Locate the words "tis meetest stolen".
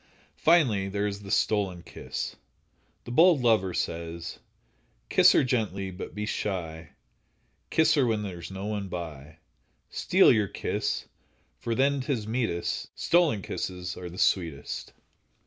12.01-13.43